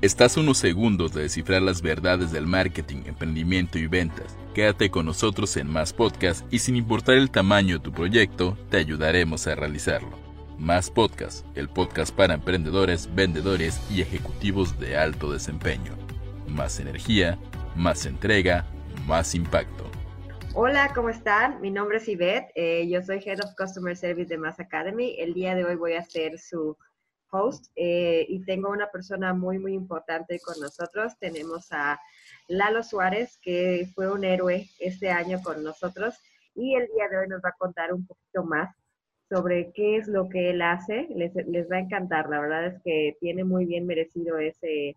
[0.00, 4.36] Estás unos segundos de descifrar las verdades del marketing, emprendimiento y ventas.
[4.54, 8.76] Quédate con nosotros en Más Podcast y sin importar el tamaño de tu proyecto, te
[8.76, 10.16] ayudaremos a realizarlo.
[10.56, 15.96] Más Podcast, el podcast para emprendedores, vendedores y ejecutivos de alto desempeño.
[16.46, 17.36] Más energía,
[17.74, 18.66] más entrega,
[19.08, 19.90] más impacto.
[20.54, 21.60] Hola, ¿cómo están?
[21.60, 25.16] Mi nombre es Yvette, eh, yo soy Head of Customer Service de Mass Academy.
[25.18, 26.76] El día de hoy voy a ser su
[27.30, 31.18] host eh, y tengo una persona muy, muy importante con nosotros.
[31.18, 32.00] Tenemos a
[32.48, 36.14] Lalo Suárez, que fue un héroe este año con nosotros
[36.54, 38.74] y el día de hoy nos va a contar un poquito más
[39.28, 41.06] sobre qué es lo que él hace.
[41.14, 44.94] Les, les va a encantar, la verdad es que tiene muy bien merecido ese,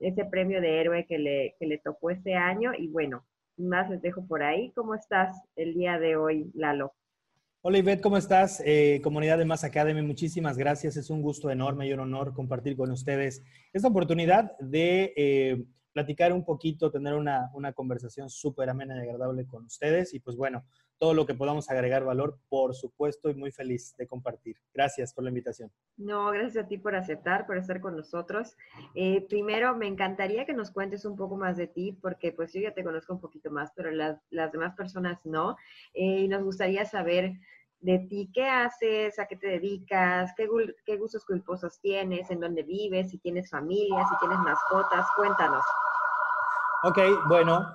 [0.00, 3.24] ese premio de héroe que le, que le tocó este año y bueno,
[3.56, 4.72] más les dejo por ahí.
[4.72, 6.94] ¿Cómo estás el día de hoy, Lalo?
[7.66, 8.62] Hola Ivette, ¿cómo estás?
[8.66, 10.98] Eh, comunidad de Mass Academy, muchísimas gracias.
[10.98, 13.42] Es un gusto enorme y un honor compartir con ustedes
[13.72, 19.46] esta oportunidad de eh, platicar un poquito, tener una, una conversación súper amena y agradable
[19.46, 20.12] con ustedes.
[20.12, 20.66] Y pues bueno,
[21.04, 24.56] todo lo que podamos agregar valor, por supuesto, y muy feliz de compartir.
[24.72, 25.70] Gracias por la invitación.
[25.98, 28.56] No, gracias a ti por aceptar, por estar con nosotros.
[28.94, 32.62] Eh, primero, me encantaría que nos cuentes un poco más de ti, porque pues yo
[32.62, 35.58] ya te conozco un poquito más, pero las, las demás personas no.
[35.92, 37.34] y nos gustaría saber
[37.80, 40.48] de ti, qué haces, a qué te dedicas, qué,
[40.86, 45.64] qué gustos culposos tienes, en dónde vives, si tienes familia, si tienes mascotas, cuéntanos.
[46.82, 47.70] Ok, bueno,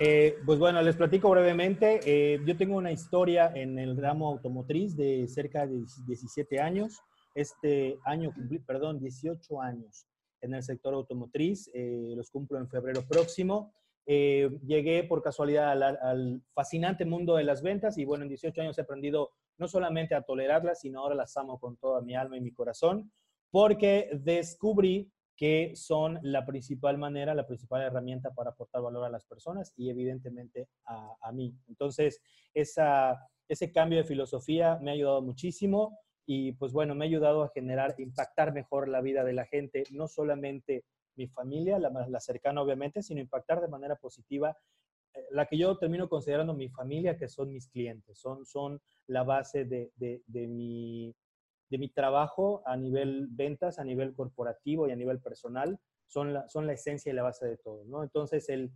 [0.00, 2.00] eh, pues bueno, les platico brevemente.
[2.04, 7.00] Eh, yo tengo una historia en el ramo automotriz de cerca de 17 años.
[7.34, 10.06] Este año cumplí, perdón, 18 años
[10.40, 11.70] en el sector automotriz.
[11.74, 13.72] Eh, los cumplo en febrero próximo.
[14.04, 18.76] Eh, llegué por casualidad al, fascinante mundo de las ventas y bueno, en 18 años
[18.78, 22.40] he aprendido no solamente a tolerarlas, sino ahora las amo con toda mi alma y
[22.40, 23.12] mi corazón,
[23.50, 25.12] porque descubrí
[25.42, 29.90] que son la principal manera, la principal herramienta para aportar valor a las personas y
[29.90, 31.52] evidentemente a, mí.
[31.66, 32.22] Entonces,
[32.54, 33.18] esa,
[33.48, 37.48] ese cambio de filosofía me ha ayudado muchísimo y pues bueno, me ha ayudado a
[37.48, 40.84] generar, impactar mejor la vida de la gente, no solamente
[41.16, 44.56] mi familia, la, la cercana obviamente, sino impactar de manera positiva
[45.12, 49.24] eh, la que yo termino considerando mi familia, que son mis clientes, son, son la
[49.24, 51.12] base de, de, de, mi,
[51.72, 56.46] de mi trabajo a nivel ventas, a nivel corporativo y a nivel personal, son la,
[56.50, 58.02] son la esencia y la base de todo, ¿no?
[58.02, 58.70] Entonces, el,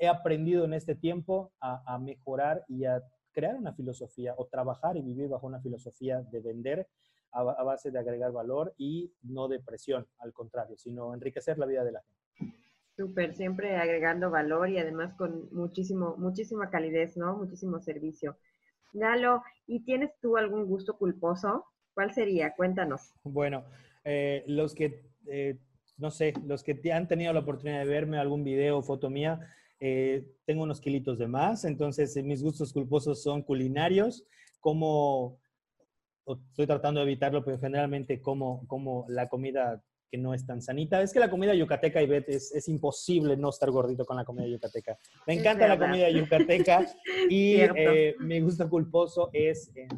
[0.00, 5.02] he aprendido en este tiempo a, mejorar y a crear una filosofía o trabajar y
[5.02, 6.88] vivir bajo una filosofía de vender
[7.30, 11.84] a, base de agregar valor y no de presión, al contrario, sino enriquecer la vida
[11.84, 12.56] de la gente.
[12.96, 17.36] Súper, siempre agregando valor y además con muchísimo, muchísima calidez, ¿no?
[17.36, 18.36] Muchísimo servicio.
[18.92, 21.66] Galo, ¿y tienes tú algún gusto culposo?
[22.00, 22.54] ¿Cuál sería?
[22.54, 23.12] Cuéntanos.
[23.24, 23.62] Bueno,
[24.04, 25.58] eh, los que, eh,
[25.98, 29.38] no sé, los que han tenido la oportunidad de verme algún video o foto mía,
[29.80, 34.24] eh, tengo unos kilitos de más, entonces mis gustos culposos son culinarios,
[34.60, 35.42] como
[36.26, 41.02] estoy tratando de evitarlo, pero generalmente como, como la comida que no es tan sanita.
[41.02, 44.46] Es que la comida yucateca, y es, es imposible no estar gordito con la comida
[44.46, 44.96] yucateca.
[45.26, 46.86] Me encanta la comida yucateca
[47.28, 49.88] y eh, mi gusto culposo es en,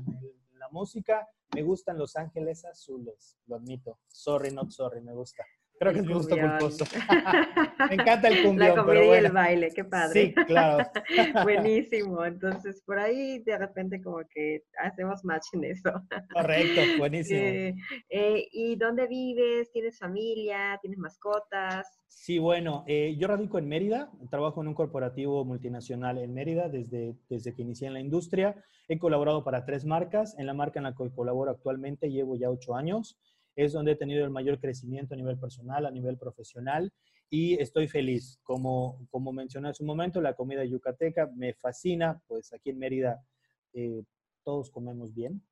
[0.59, 1.29] la música.
[1.55, 3.99] Me gustan Los Ángeles Azules, lo admito.
[4.09, 5.45] Sorry, not sorry, me gusta.
[5.83, 6.85] Creo que es gusto culposo.
[7.91, 8.77] Me encanta el cumbión.
[8.77, 10.27] La comida y el baile, qué padre.
[10.27, 10.89] Sí, claro.
[11.43, 12.25] buenísimo.
[12.25, 15.91] Entonces, por ahí de repente como que hacemos match en eso.
[16.33, 17.33] Correcto, buenísimo.
[17.43, 17.75] Eh,
[18.11, 19.73] eh, ¿Y dónde vives?
[19.73, 20.79] ¿Tienes familia?
[20.81, 21.87] ¿Tienes mascotas?
[22.09, 27.17] Sí, bueno, eh, yo radico en Mérida, trabajo en un corporativo multinacional en Mérida desde,
[27.29, 28.55] desde que inicié en la industria.
[28.89, 30.39] He colaborado para tres marcas.
[30.39, 33.19] En la marca en la que colaboro actualmente llevo ya ocho años
[33.57, 36.93] es donde he tenido el mayor crecimiento a nivel personal, a nivel profesional
[37.31, 38.39] y estoy feliz.
[38.43, 43.25] Como, como mencioné hace un momento, la comida yucateca me fascina, pues aquí en Mérida
[43.73, 44.03] eh,
[44.45, 45.43] todos comemos bien.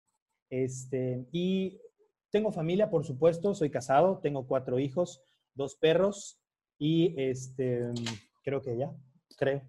[0.50, 1.80] Este, y
[2.30, 5.22] tengo familia, por supuesto, soy casado, tengo cuatro hijos,
[5.54, 6.38] dos perros
[6.78, 7.90] y este,
[8.42, 8.92] creo que ya,
[9.36, 9.62] creo.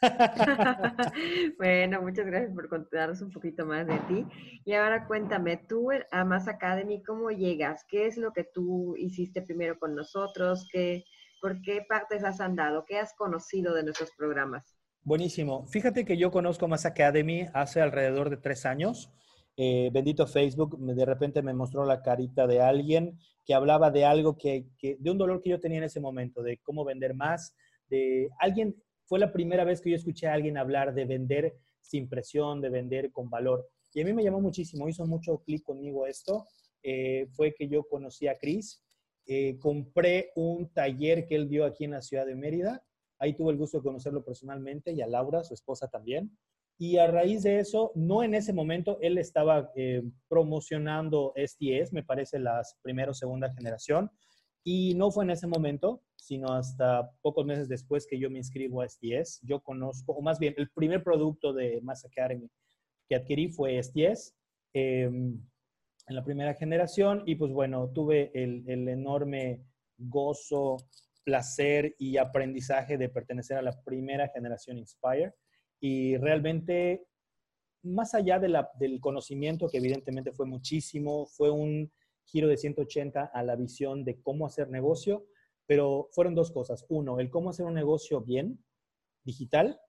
[1.58, 4.26] bueno, muchas gracias por contarnos un poquito más de ti.
[4.64, 7.84] Y ahora cuéntame, tú a Mass Academy, ¿cómo llegas?
[7.88, 10.66] ¿Qué es lo que tú hiciste primero con nosotros?
[10.72, 11.04] ¿Qué,
[11.40, 12.84] ¿Por qué partes has andado?
[12.86, 14.76] ¿Qué has conocido de nuestros programas?
[15.02, 15.66] Buenísimo.
[15.66, 19.10] Fíjate que yo conozco Mass Academy hace alrededor de tres años.
[19.56, 24.36] Eh, bendito Facebook, de repente me mostró la carita de alguien que hablaba de algo
[24.36, 27.56] que, que, de un dolor que yo tenía en ese momento, de cómo vender más,
[27.88, 28.76] de alguien
[29.08, 32.68] fue la primera vez que yo escuché a alguien hablar de vender sin presión, de
[32.68, 33.68] vender con valor.
[33.94, 36.46] Y a mí me llamó muchísimo, hizo mucho clic conmigo esto.
[36.82, 38.84] Eh, fue que yo conocí a Chris
[39.30, 42.82] eh, compré un taller que él dio aquí en la ciudad de Mérida.
[43.18, 46.34] Ahí tuve el gusto de conocerlo personalmente y a Laura, su esposa también.
[46.78, 52.04] Y a raíz de eso, no en ese momento, él estaba eh, promocionando STS, me
[52.04, 54.10] parece la primera o segunda generación,
[54.70, 58.82] y no fue en ese momento, sino hasta pocos meses después que yo me inscribo
[58.82, 59.40] a STS.
[59.40, 62.50] Yo conozco, o más bien, el primer producto de Mass Academy
[63.08, 64.34] que adquirí fue STS
[64.74, 65.40] em,
[66.06, 69.64] en la primera generación y pues bueno, tuve el, el enorme
[69.96, 70.76] gozo,
[71.24, 75.32] placer y aprendizaje de pertenecer a la primera generación Inspire.
[75.80, 77.06] Y realmente,
[77.84, 81.90] más allá de la, del conocimiento, que evidentemente fue muchísimo, fue un
[82.30, 85.26] giro de 180 a la visión de cómo hacer negocio,
[85.66, 86.84] pero fueron dos cosas.
[86.88, 88.62] Uno, el cómo hacer un negocio bien,
[89.24, 89.80] digital,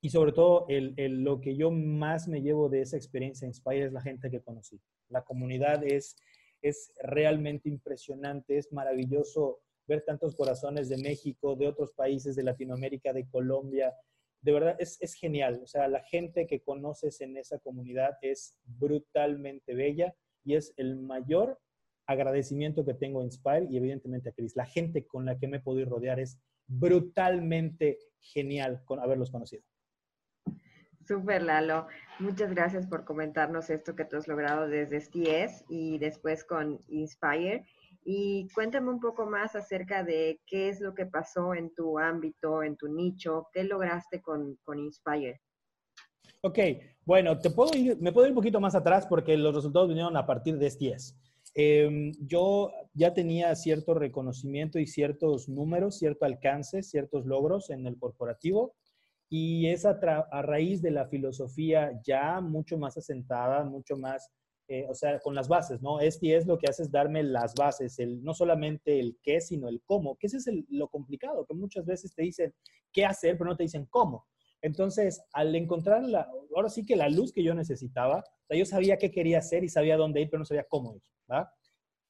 [0.00, 3.92] y sobre todo el, lo que yo más me llevo de esa experiencia Inspire es
[3.92, 4.80] la gente que conocí.
[5.08, 6.16] La comunidad es,
[6.60, 13.12] es realmente impresionante, es maravilloso ver tantos corazones de México, de otros países, de Latinoamérica,
[13.12, 13.94] de Colombia.
[14.40, 15.60] De verdad, es, es genial.
[15.62, 20.96] O sea, la gente que conoces en esa comunidad es brutalmente bella y es el
[20.96, 21.60] mayor
[22.12, 24.56] agradecimiento que tengo a Inspire y evidentemente a Chris.
[24.56, 29.62] La gente con la que me he podido rodear es brutalmente genial con haberlos conocido.
[31.06, 31.88] Súper, Lalo.
[32.20, 37.64] Muchas gracias por comentarnos esto que tú has logrado desde STS y después con Inspire.
[38.04, 42.62] Y cuéntame un poco más acerca de qué es lo que pasó en tu ámbito,
[42.62, 45.40] en tu nicho, qué lograste con, con Inspire.
[46.40, 46.58] Ok,
[47.04, 50.16] bueno, te puedo ir, me puedo ir un poquito más atrás porque los resultados vinieron
[50.16, 51.16] a partir de STS.
[51.54, 57.98] Em, yo ya tenía cierto reconocimiento y ciertos números, cierto alcance, ciertos logros en el
[57.98, 58.74] corporativo
[59.28, 59.98] y es a,
[60.42, 64.30] raíz de la filosofía ya mucho más asentada, mucho más,
[64.68, 66.00] eh, o sea, con las bases, ¿no?
[66.00, 69.68] Este es lo que hace es darme las bases, el, no solamente el qué, sino
[69.68, 72.54] el cómo, que ese es lo complicado, que muchas veces te dicen
[72.92, 74.26] qué hacer, pero no te dicen cómo.
[74.62, 78.64] Entonces, al encontrar la, ahora sí que la luz que yo necesitaba, o sea, yo
[78.64, 81.02] sabía qué quería hacer y sabía dónde ir, pero no sabía cómo ir,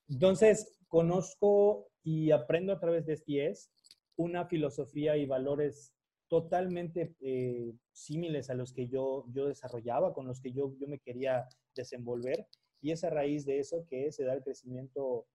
[0.09, 3.71] Entonces, conozco y aprendo a través de STS
[4.17, 5.95] una filosofía y valores
[6.29, 10.99] totalmente eh, similares a los que yo, yo desarrollaba, con los que yo, yo me
[10.99, 12.47] quería desenvolver.
[12.81, 15.27] Y es a raíz de eso que se da el crecimiento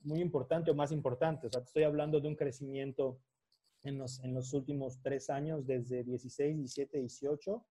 [0.00, 1.48] muy importante o más importante.
[1.48, 3.20] O sea, estoy hablando de un crecimiento
[3.88, 7.64] en los, en los últimos tres años, desde 16, 17, 18,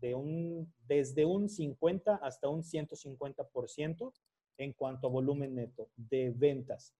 [0.00, 4.12] de un, desde un 50 hasta un 150%
[4.58, 6.94] en cuanto a volumen neto de ventas.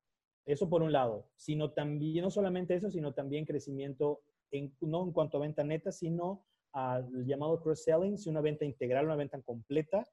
[0.45, 4.21] Eso por un lado, sino también, no solamente eso, sino también crecimiento,
[4.51, 9.17] en, no en cuanto a venta neta, sino al llamado cross-selling, una venta integral, una
[9.17, 10.07] venta completa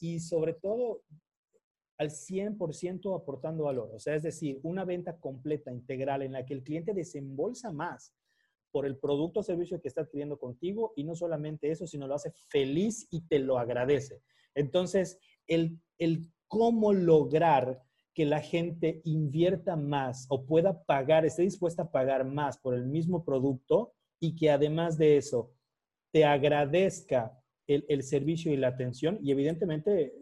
[0.00, 1.02] y sobre todo
[1.98, 3.90] al 100% aportando valor.
[3.94, 8.14] O sea, es decir, una venta completa, integral, en la que el cliente desembolsa más
[8.70, 12.14] por el producto o servicio que está adquiriendo contigo y no solamente eso, sino lo
[12.14, 14.20] hace feliz y te lo agradece.
[14.54, 17.82] Entonces, el, el cómo lograr
[18.14, 22.86] que la gente invierta más o pueda pagar, esté dispuesta a pagar más por el
[22.86, 25.52] mismo producto y que además de eso
[26.12, 30.14] te agradezca el, el servicio y la atención y evidentemente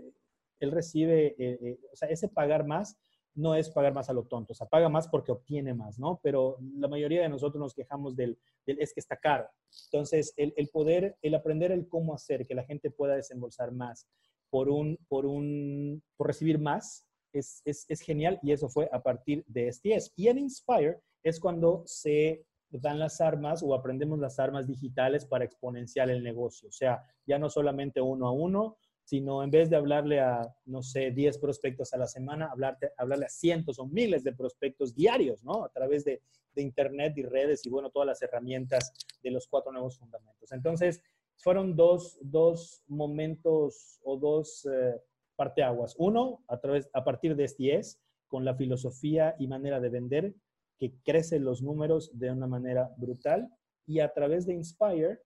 [0.64, 2.99] él recibe, eh, eh, o sea, ese pagar más
[3.34, 6.21] no es pagar más a lo tonto, o sea, paga más porque obtiene más, ¿no?
[6.23, 9.49] Pero la mayoría de nosotros nos quejamos del, es que está caro.
[9.87, 14.06] Entonces, el, poder, el aprender el cómo hacer que la gente pueda desembolsar más
[14.50, 19.02] por un, por un, por recibir más, es, es, es genial y eso fue a
[19.02, 20.12] partir de STS.
[20.14, 25.44] Y en Inspire es cuando se dan las armas o aprendemos las armas digitales para
[25.44, 26.68] exponenciar el negocio.
[26.68, 30.82] O sea, ya no solamente uno a uno, sino en vez de hablarle a, no
[30.82, 35.44] sé, 10 prospectos a la semana, hablarte, hablarle a cientos o miles de prospectos diarios,
[35.44, 35.64] ¿no?
[35.64, 36.23] A través de,
[36.54, 38.92] de, Internet y redes y, bueno, todas las herramientas
[39.23, 40.52] de los cuatro nuevos fundamentos.
[40.52, 41.02] Entonces,
[41.37, 45.00] fueron dos, dos momentos o dos eh,
[45.37, 45.94] parteaguas.
[45.99, 50.34] Uno, a, través, a partir de STS, con la filosofía y manera de vender,
[50.78, 53.49] que crecen los números de una manera brutal,
[53.87, 55.20] y a través de Inspire,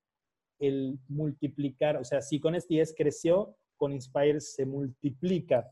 [0.59, 5.67] el multiplicar, o sea, si con STS creció, con Inspire se multiplica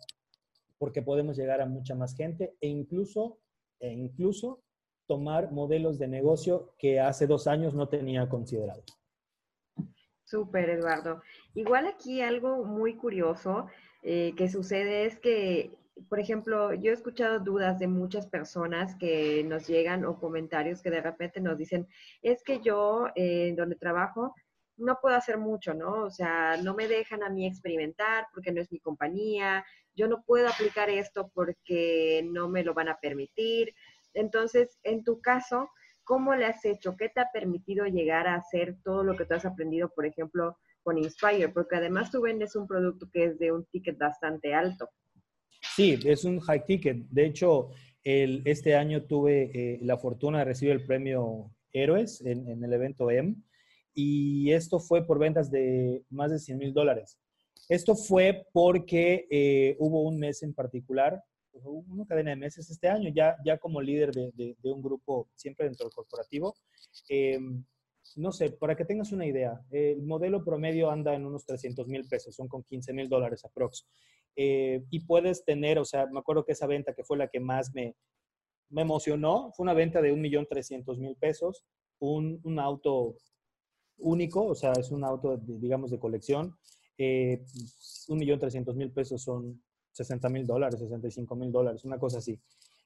[0.78, 3.38] porque podemos llegar a mucha más gente e incluso,
[3.80, 4.62] e incluso
[5.06, 8.82] tomar modelos de negocio que hace dos años no tenía considerado.
[10.24, 11.22] Súper, Eduardo.
[11.54, 13.68] Igual aquí algo muy curioso
[14.02, 15.70] eh, que sucede es que,
[16.08, 20.90] por ejemplo, yo he escuchado dudas de muchas personas que nos llegan o comentarios que
[20.90, 21.86] de repente nos dicen,
[22.22, 24.34] es que yo, eh, donde trabajo,
[24.76, 26.04] no puedo hacer mucho, ¿no?
[26.04, 29.64] O sea, no me dejan a mí experimentar porque no es mi compañía,
[29.94, 33.74] yo no puedo aplicar esto porque no me lo van a permitir.
[34.12, 35.70] Entonces, en tu caso,
[36.04, 36.96] ¿cómo le has hecho?
[36.96, 40.58] ¿Qué te ha permitido llegar a hacer todo lo que tú has aprendido, por ejemplo,
[40.82, 41.48] con Inspire?
[41.48, 44.90] Porque además tú vendes un producto que es de un ticket bastante alto.
[45.74, 46.98] Sí, es un high ticket.
[47.08, 47.70] De hecho,
[48.04, 53.10] este año tuve eh, la fortuna de recibir el premio Héroes en, en el evento
[53.10, 53.34] M
[53.96, 57.18] y esto fue por ventas de más de 100 mil dólares.
[57.66, 61.24] Esto fue porque eh, hubo un mes en particular,
[61.64, 65.64] una cadena de meses este año, ya, ya como líder de, de, un grupo siempre
[65.64, 66.54] dentro del corporativo.
[67.08, 67.64] Em,
[68.16, 72.06] no sé, para que tengas una idea, el modelo promedio anda en unos 300 mil
[72.06, 73.88] pesos, son con 15 mil dólares aprox.
[74.36, 77.40] Eh, y puedes tener, o sea, me acuerdo que esa venta que fue la que
[77.40, 77.96] más me,
[78.68, 81.64] me emocionó, fue una venta de 1.300.000 pesos,
[81.98, 83.16] un, un auto
[83.98, 86.56] único, o sea, es un auto, digamos, de colección.
[86.98, 87.44] Eh,
[88.08, 89.62] un millón trescientos mil pesos son
[89.92, 92.38] 60 mil dólares, 65 mil dólares, una cosa así.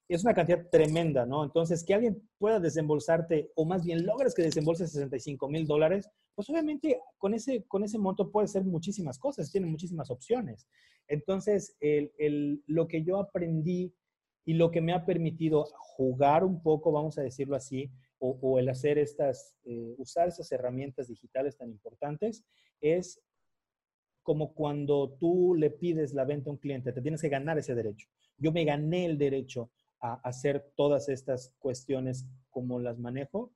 [0.09, 1.45] Es una cantidad tremenda, ¿no?
[1.45, 6.51] Entonces, que alguien pueda desembolsarte, o más bien logres que desembolse 65 mil dólares, pues
[6.51, 10.67] obviamente con ese, con ese monto puede ser muchísimas cosas, tiene muchísimas opciones.
[11.07, 13.95] Entonces, el, el, lo que yo aprendí
[14.45, 17.91] y lo que me ha permitido jugar un poco, vamos a decirlo así,
[18.21, 22.45] o, el hacer estas, eh, usar esas herramientas digitales tan importantes,
[22.81, 23.23] es
[24.23, 27.75] como cuando tú le pides la venta a un cliente, te tienes que ganar ese
[27.75, 28.09] derecho.
[28.37, 33.53] Yo me gané el derecho a hacer todas estas cuestiones como las manejo,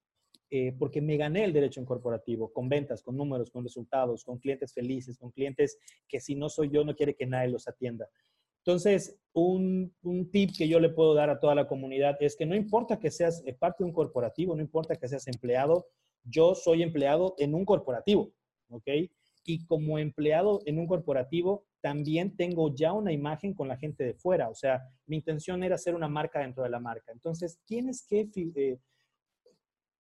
[0.51, 4.39] eh, porque me gané el derecho en corporativo, con ventas, con números, con resultados, con
[4.39, 5.79] clientes felices, con clientes
[6.09, 8.09] que si no soy yo no quiere que nadie los atienda.
[8.67, 9.93] Entonces, un,
[10.33, 13.11] tip que yo le puedo dar a toda la comunidad es que no importa que
[13.11, 15.89] seas eh, parte de un corporativo, no importa que seas empleado,
[16.23, 18.33] yo soy empleado en un corporativo,
[18.71, 18.89] ¿ok?
[19.45, 24.15] Y como empleado en un corporativo, también tengo ya una imagen con la gente de
[24.15, 24.49] fuera.
[24.49, 27.13] O sea, mi intención era ser una marca dentro de la marca.
[27.13, 28.79] Entonces, tienes que eh,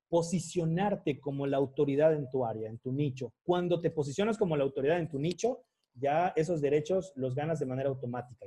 [0.08, 3.34] posicionarte como la autoridad en tu área, en tu nicho.
[3.42, 5.64] Cuando te posicionas como la autoridad en tu nicho,
[5.94, 8.46] ya esos derechos los ganas de manera automática.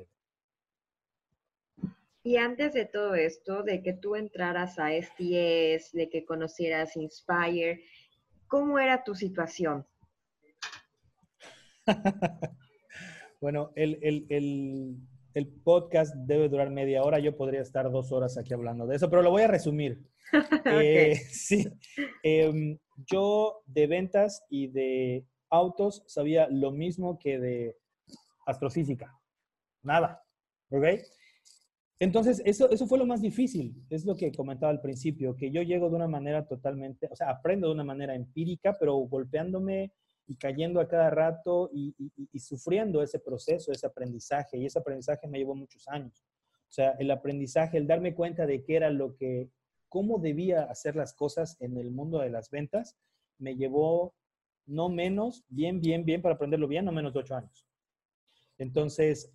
[2.28, 7.86] Y antes de todo esto, de que tú entraras a STS, de que conocieras Inspire,
[8.48, 9.88] ¿cómo era tu situación?
[13.40, 15.00] bueno, el,
[15.64, 17.20] podcast debe durar media hora.
[17.20, 20.04] Yo podría estar dos horas aquí hablando de eso, pero lo voy a resumir.
[20.66, 21.66] Eh, sí.
[22.22, 22.78] Em,
[23.10, 27.78] yo de ventas y de autos sabía lo mismo que de
[28.46, 29.20] astrofísica.
[29.84, 30.24] Nada.
[30.70, 30.86] ¿Ok?
[32.00, 33.76] Entonces, eso, eso fue lo más difícil.
[33.90, 37.30] Es lo que comentaba al principio, que yo llego de una manera totalmente, o sea,
[37.30, 39.94] aprendo de una manera empírica, pero golpeándome
[40.28, 41.96] y cayendo a cada rato y,
[42.32, 44.58] y sufriendo ese proceso, ese aprendizaje.
[44.58, 46.24] Y ese aprendizaje me llevó muchos años.
[46.70, 49.50] O sea, el aprendizaje, el darme cuenta de qué era lo que,
[49.90, 52.98] cómo debía hacer las cosas en el mundo de las ventas,
[53.40, 54.14] me llevó
[54.68, 57.66] no menos, bien, bien, bien, para aprenderlo bien, no menos de ocho años.
[58.58, 59.32] Entonces,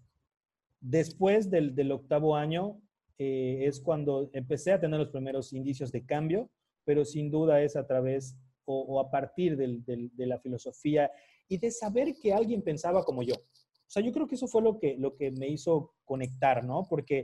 [0.80, 2.80] después del, octavo año
[3.18, 6.50] eh, es cuando empecé a tener los primeros indicios de cambio,
[6.84, 11.10] pero sin duda es a través o, a partir de la filosofía
[11.48, 13.34] y de saber que alguien pensaba como yo.
[13.34, 16.86] O sea, yo creo que eso fue lo que, lo que me hizo conectar, ¿no?
[16.88, 17.22] Porque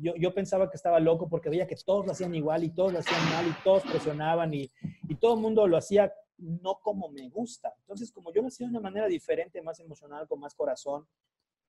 [0.00, 2.94] yo, yo, pensaba que estaba loco porque veía que todos lo hacían igual y todos
[2.94, 4.70] lo hacían mal y todos presionaban y,
[5.10, 7.74] y todo el mundo lo hacía no como me gusta.
[7.80, 11.06] Entonces, como yo lo hacía de una manera diferente, más emocional, con más corazón,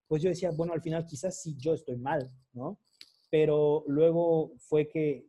[0.08, 2.80] pues yo decía, bueno, al final quizás sí yo estoy mal, ¿no?
[3.30, 5.28] Pero luego fue que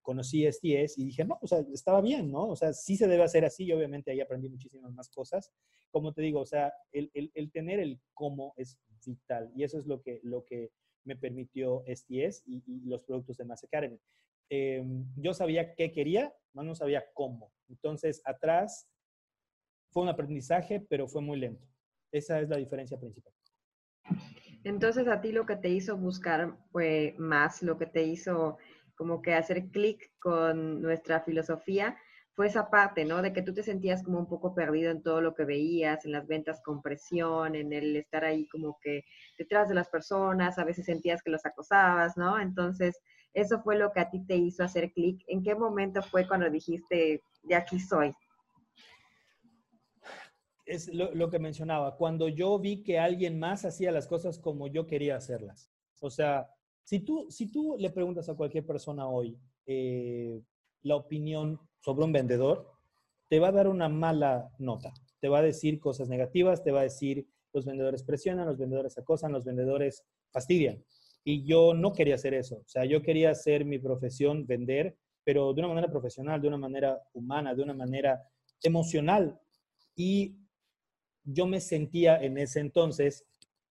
[0.00, 2.48] conocí STS y dije, no, o sea, estaba bien, ¿no?
[2.48, 5.52] O sea, sí se debe hacer así y obviamente ahí aprendí muchísimas más cosas.
[5.90, 7.10] Como te digo, o sea, el,
[7.52, 10.70] tener el cómo es vital y eso es lo que, lo que
[11.04, 14.00] me permitió STS y, y los productos de Mass Academy.
[14.48, 17.52] Em, yo sabía qué quería, no sabía cómo.
[17.68, 18.88] Entonces, atrás
[19.90, 21.66] fue un aprendizaje, pero fue muy lento.
[22.12, 23.32] Esa es la diferencia principal.
[24.64, 28.58] Entonces, a ti lo que te hizo buscar fue más, lo que te hizo
[28.96, 31.96] como que hacer clic con nuestra filosofía
[32.34, 33.22] fue esa parte, ¿no?
[33.22, 36.12] De que tú te sentías como un poco perdido en todo lo que veías, en
[36.12, 39.04] las ventas con presión, en el estar ahí como que
[39.38, 42.38] detrás de las personas, a veces sentías que los acosabas, ¿no?
[42.38, 43.00] Entonces,
[43.36, 45.22] eso fue lo que a ti te hizo hacer clic.
[45.26, 48.14] ¿En qué momento fue cuando dijiste, de aquí soy?
[50.64, 54.86] Es lo, que mencionaba, cuando yo vi que alguien más hacía las cosas como yo
[54.86, 55.70] quería hacerlas.
[56.00, 56.48] O sea,
[56.82, 60.40] si tú, si tú le preguntas a cualquier persona hoy eh,
[60.82, 62.72] la opinión sobre un vendedor,
[63.28, 64.94] te va a dar una mala nota.
[65.20, 68.96] Te va a decir cosas negativas, te va a decir los vendedores presionan, los vendedores
[68.96, 70.82] acosan, los vendedores fastidian.
[71.28, 72.58] Y yo no quería hacer eso.
[72.58, 76.56] O sea, yo quería hacer mi profesión, vender, pero de una manera profesional, de una
[76.56, 78.22] manera humana, de una manera
[78.62, 79.36] emocional.
[79.96, 80.36] Y
[81.24, 83.24] yo me sentía en ese entonces,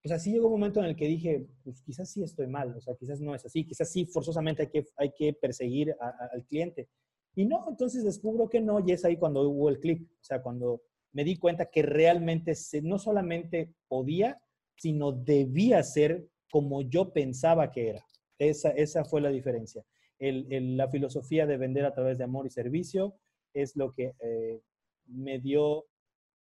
[0.03, 2.81] pues así llegó un momento en el que dije, pues quizás sí estoy mal, o
[2.81, 6.89] sea, quizás no es así, quizás sí forzosamente hay que, hay que perseguir al cliente.
[7.35, 10.41] Y no, entonces descubro que no, y es ahí cuando hubo el clic, o sea,
[10.41, 10.81] cuando
[11.13, 12.51] me di cuenta que realmente
[12.83, 14.41] no solamente podía,
[14.75, 18.05] sino debía ser como yo pensaba que era.
[18.39, 19.83] Esa, esa fue la diferencia.
[20.19, 23.17] la filosofía de vender a través de amor y servicio
[23.53, 24.61] es lo que eh,
[25.05, 25.83] me dio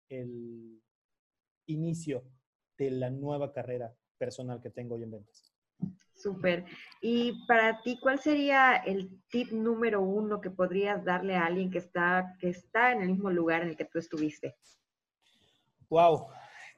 [0.08, 0.80] el
[1.66, 2.22] inicio
[2.78, 5.52] de la nueva carrera personal que tengo hoy en ventas.
[6.14, 6.64] Súper.
[7.02, 11.78] Y para ti, ¿cuál sería el tip número uno que podrías darle a alguien que
[11.78, 14.54] está, que está en el mismo lugar en el que tú estuviste?
[15.88, 16.28] Wow.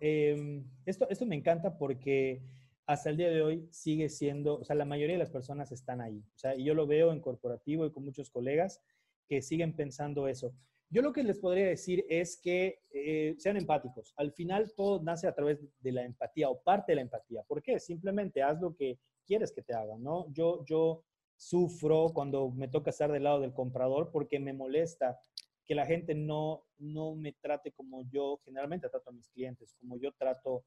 [0.00, 2.42] Em, esto, esto me encanta porque
[2.86, 6.00] hasta el día de hoy sigue siendo, o sea, la mayoría de las personas están
[6.00, 6.18] ahí.
[6.34, 8.80] O sea, y yo lo veo en corporativo y con muchos colegas
[9.28, 10.54] que siguen pensando eso.
[10.88, 14.14] Yo lo que les podría decir es que eh, sean empáticos.
[14.16, 17.42] Al final todo nace a través de la empatía o parte de la empatía.
[17.42, 17.80] ¿Por qué?
[17.80, 20.32] Simplemente haz lo que quieres que te hagan, ¿no?
[20.32, 21.02] Yo, yo
[21.36, 25.18] sufro cuando me toca estar del lado del comprador porque me molesta
[25.64, 29.98] que la gente no, no me trate como yo generalmente trato a mis clientes, como
[29.98, 30.64] yo trato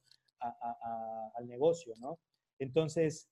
[1.39, 2.19] al negocio, ¿no?
[2.59, 3.29] Entonces,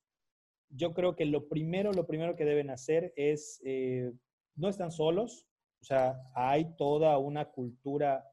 [0.70, 4.12] yo creo que lo primero, lo primero que deben hacer es, eh,
[4.56, 5.46] no están solos,
[5.80, 8.24] o sea, hay toda una cultura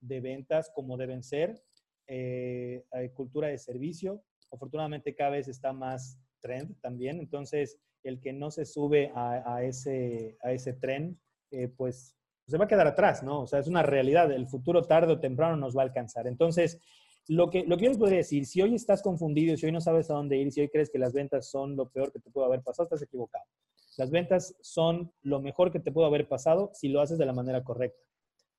[0.00, 1.62] de ventas como deben ser,
[2.08, 8.32] eh, hay cultura de servicio, afortunadamente cada vez está más trend también, entonces el que
[8.32, 13.22] no se sube a, ese, a ese tren, eh, pues se va a quedar atrás,
[13.22, 13.42] ¿no?
[13.42, 16.26] O sea, es una realidad, el futuro tarde o temprano nos va a alcanzar.
[16.26, 16.80] Entonces,
[17.28, 19.80] lo que, lo que yo les podría decir, si hoy estás confundido, si hoy no
[19.80, 22.30] sabes a dónde ir, si hoy crees que las ventas son lo peor que te
[22.30, 23.44] pudo haber pasado, estás equivocado.
[23.96, 27.32] Las ventas son lo mejor que te pudo haber pasado si lo haces de la
[27.32, 28.02] manera correcta.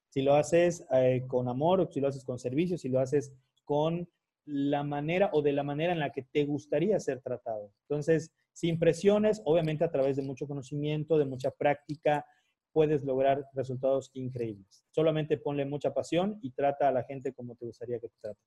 [0.09, 4.09] Si lo haces eh, con amor, si lo haces con servicio, si lo haces con
[4.45, 7.71] la manera o de la manera en la que te gustaría ser tratado.
[7.87, 12.25] Entonces, sin presiones, obviamente a través de mucho conocimiento, de mucha práctica,
[12.71, 14.83] puedes lograr resultados increíbles.
[14.91, 18.39] Solamente ponle mucha pasión y trata a la gente como te gustaría que te trate.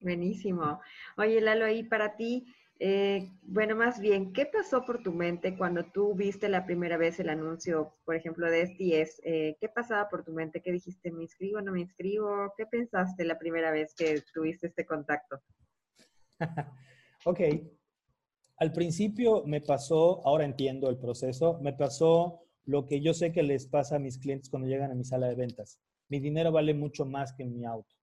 [0.00, 0.80] Buenísimo.
[1.16, 2.46] Oye, Lalo, y para ti,
[2.78, 7.18] eh, bueno, más bien, ¿qué pasó por tu mente cuando tú viste la primera vez
[7.18, 9.20] el anuncio, por ejemplo, de STS?
[9.24, 10.60] Eh, ¿Qué pasaba por tu mente?
[10.60, 11.10] ¿Qué dijiste?
[11.10, 12.52] ¿Me inscribo no me inscribo?
[12.56, 15.40] ¿Qué pensaste la primera vez que tuviste este contacto?
[17.24, 17.40] ok.
[18.58, 23.42] Al principio me pasó, ahora entiendo el proceso, me pasó lo que yo sé que
[23.42, 25.80] les pasa a mis clientes cuando llegan a mi sala de ventas.
[26.08, 27.94] Mi dinero vale mucho más que mi auto.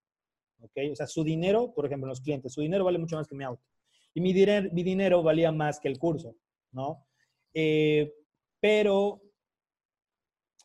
[0.62, 0.72] ¿Ok?
[0.92, 3.44] O sea, su dinero, por ejemplo, los clientes, su dinero vale mucho más que mi
[3.44, 3.64] auto.
[4.14, 6.36] Y mi, dinero, mi dinero valía más que el curso,
[6.72, 7.06] ¿no?
[7.54, 8.14] Eh,
[8.62, 9.22] pero,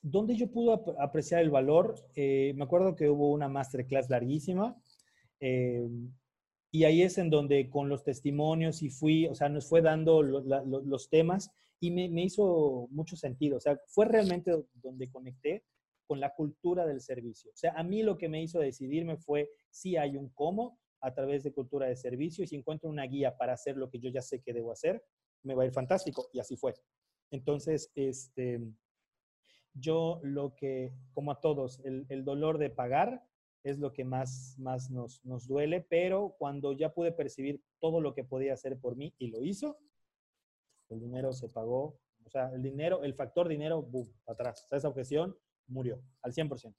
[0.01, 1.97] ¿dónde yo pude apreciar el valor?
[2.15, 4.81] Eh, me acuerdo que hubo una masterclass larguísima.
[5.41, 5.89] Eh,
[6.71, 10.23] y ahí es en donde con los testimonios y fui, o sea, nos fue dando
[10.23, 11.51] los temas
[11.81, 13.57] y me, hizo mucho sentido.
[13.57, 15.65] O sea, fue realmente donde conecté
[16.07, 17.51] con la cultura del servicio.
[17.53, 21.15] O sea, a mí lo que me hizo decidirme fue si hay un cómo a
[21.15, 24.11] través de cultura de servicio y si encuentro una guía para hacer lo que yo
[24.11, 25.03] ya sé que debo hacer,
[25.45, 26.29] me va a ir fantástico.
[26.33, 26.75] Y así fue.
[27.31, 28.61] Entonces, este,
[29.73, 33.23] yo lo que, como a todos, el dolor de pagar
[33.65, 38.15] es lo que más, más nos, nos duele, pero cuando ya pude percibir todo lo
[38.15, 39.79] que podía hacer por mí y lo hizo,
[40.89, 44.65] el dinero se pagó, o sea, el dinero, el factor dinero, boom, atrás.
[44.65, 46.75] O sea, esa objeción murió al 100%.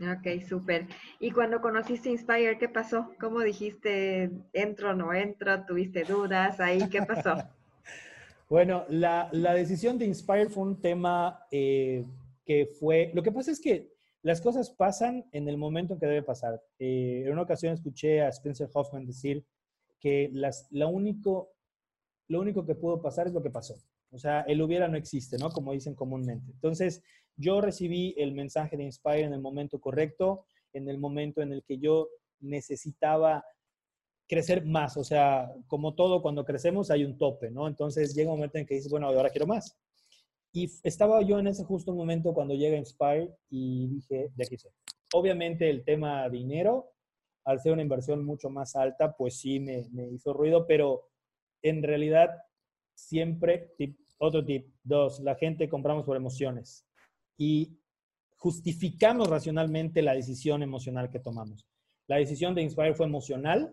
[0.00, 0.88] Ok, súper.
[1.18, 3.12] ¿Y cuando conociste Inspire, qué pasó?
[3.20, 5.64] ¿Cómo dijiste, entro o no entro?
[5.66, 6.88] ¿Tuviste dudas ahí?
[6.88, 7.34] ¿Qué pasó?
[8.48, 12.04] bueno, la, la, decisión de Inspire fue un tema eh,
[12.46, 16.06] que fue, lo que pasa es que las cosas pasan en el momento en que
[16.06, 16.62] debe pasar.
[16.78, 19.44] Eh, en una ocasión escuché a Spencer Hoffman decir
[19.98, 21.52] que las, lo único
[22.66, 23.76] que pudo pasar es lo que pasó.
[24.10, 25.50] O sea, el hubiera no existe, ¿no?
[25.50, 26.50] Como dicen comúnmente.
[26.50, 27.02] Entonces,
[27.36, 31.62] yo recibí el mensaje de Inspire en el momento correcto, en el momento en el
[31.62, 32.08] que yo
[32.40, 33.44] necesitaba
[34.28, 34.96] crecer más.
[34.96, 37.68] O sea, como todo, cuando crecemos hay un tope, ¿no?
[37.68, 39.76] Entonces llega un momento en que dices, bueno, ahora quiero más.
[40.52, 44.72] Y estaba yo en ese justo momento cuando llega Inspire y dije, de aquí soy.
[45.12, 46.92] Obviamente el tema dinero,
[47.44, 51.08] al ser una inversión mucho más alta, pues sí me, hizo ruido, pero
[51.62, 52.30] en realidad
[52.94, 53.72] siempre,
[54.18, 56.84] otro tip, dos, la gente compramos por emociones.
[57.38, 57.78] Y
[58.36, 61.66] justificamos racionalmente la decisión emocional que tomamos.
[62.08, 63.72] La decisión de Inspire fue emocional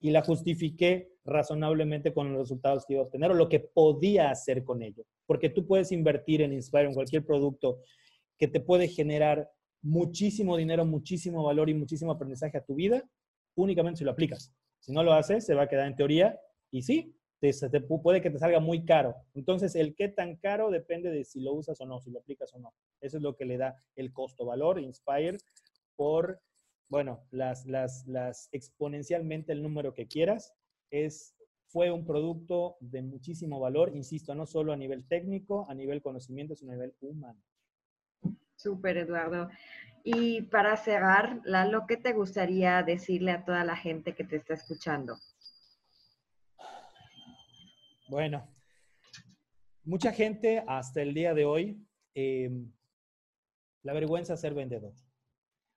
[0.00, 4.30] y la justifiqué razonablemente con los resultados que iba a obtener o lo que podía
[4.30, 5.04] hacer con ello.
[5.28, 7.82] Porque tú puedes invertir en Inspire, en cualquier producto
[8.38, 9.50] que te puede generar
[9.82, 13.06] muchísimo dinero, muchísimo valor y muchísimo aprendizaje a tu vida,
[13.54, 14.54] únicamente si lo aplicas.
[14.80, 18.30] Si no lo haces, se va a quedar en teoría y sí, te, puede que
[18.30, 19.14] te salga muy caro.
[19.34, 22.54] Entonces, el qué tan caro depende de si lo usas o no, si lo aplicas
[22.54, 22.72] o no.
[23.02, 25.36] Eso es lo que le da el costo-valor, Inspire,
[25.94, 26.40] por,
[26.88, 30.54] bueno, las, las, las exponencialmente el número que quieras.
[30.90, 31.34] Es,
[31.68, 36.54] fue un producto de muchísimo valor, insisto, no solo a nivel técnico, a nivel conocimiento,
[36.54, 37.40] sino a nivel humano.
[38.56, 39.50] Súper, Eduardo.
[40.02, 44.54] Y para cerrar, Lalo, ¿qué te gustaría decirle a toda la gente que te está
[44.54, 45.16] escuchando?
[48.08, 48.48] Bueno,
[49.84, 52.72] mucha gente hasta el día de hoy, em,
[53.82, 54.94] la vergüenza ser vendedor.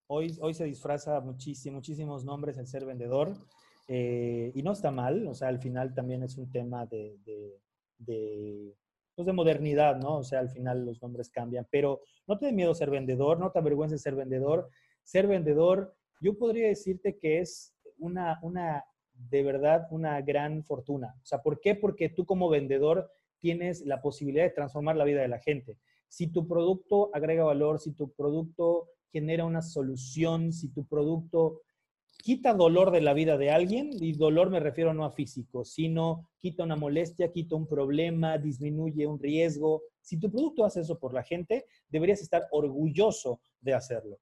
[0.07, 3.33] Hoy, hoy se disfraza muchísimo, muchísimos nombres el ser vendedor
[3.93, 7.19] eh, y no está mal, o sea, al final también es un tema de,
[7.97, 8.73] de,
[9.13, 10.19] pues de modernidad, ¿no?
[10.19, 13.51] O sea, al final los nombres cambian, pero no te dé miedo ser vendedor, no
[13.51, 14.69] te avergüences ser vendedor.
[15.03, 21.13] Ser vendedor, yo podría decirte que es una, una de verdad una gran fortuna.
[21.21, 21.75] O sea, ¿por qué?
[21.75, 25.77] Porque tú como vendedor tienes la posibilidad de transformar la vida de la gente.
[26.07, 31.59] Si tu producto agrega valor, si tu producto genera una solución, si tu producto
[32.21, 36.29] quita dolor de la vida de alguien, y dolor me refiero no a físico, sino
[36.37, 39.83] quita una molestia, quita un problema, disminuye un riesgo.
[40.01, 44.19] Si tu producto hace eso por la gente, deberías estar orgulloso de hacerlo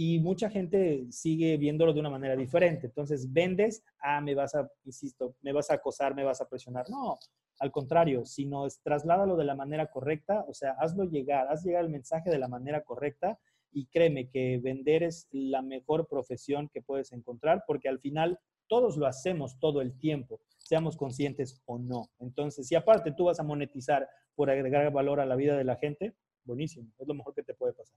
[0.00, 2.86] y mucha gente sigue viéndolo de una manera diferente.
[2.86, 6.88] Entonces, vendes, ah, me vas a, insisto, me vas a acosar, me vas a presionar.
[6.88, 7.18] No,
[7.58, 11.90] al contrario, sino trasládalo de la manera correcta, o sea, hazlo llegar, haz llegar el
[11.90, 13.40] mensaje de la manera correcta
[13.72, 18.96] y créeme que vender es la mejor profesión que puedes encontrar porque al final todos
[18.96, 22.10] lo hacemos todo el tiempo, seamos conscientes o no.
[22.18, 25.76] Entonces, si aparte tú vas a monetizar por agregar valor a la vida de la
[25.76, 27.96] gente, buenísimo, es lo mejor que te puede pasar.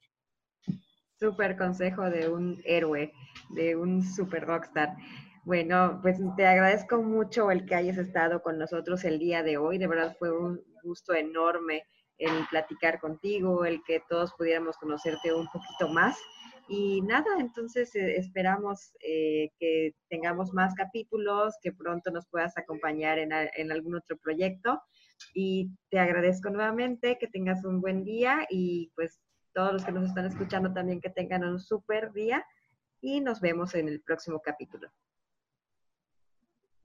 [1.19, 3.11] Súper consejo de un héroe,
[3.55, 4.95] de un super rockstar.
[5.43, 9.77] Bueno, pues te agradezco mucho el que hayas estado con nosotros el día de hoy.
[9.77, 11.83] De verdad fue un gusto enorme
[12.21, 16.17] el platicar contigo, el que todos pudiéramos conocerte un poquito más.
[16.67, 23.17] Y nada, entonces eh, esperamos eh, que tengamos más capítulos, que pronto nos puedas acompañar
[23.17, 24.81] en, en algún otro proyecto.
[25.33, 29.19] Y te agradezco nuevamente, que tengas un buen día y pues
[29.53, 32.45] todos los que nos están escuchando también que tengan un súper día
[33.01, 34.89] y nos vemos en el próximo capítulo.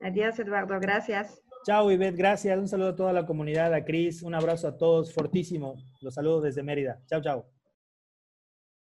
[0.00, 0.78] Adiós, Eduardo.
[0.80, 1.42] Gracias.
[1.66, 2.16] Chao, Ivette.
[2.16, 2.56] Gracias.
[2.56, 4.22] Un saludo a toda la comunidad, a Cris.
[4.22, 5.12] Un abrazo a todos.
[5.12, 5.74] Fortísimo.
[6.00, 7.00] Los saludo desde Mérida.
[7.08, 7.55] Chao, chao.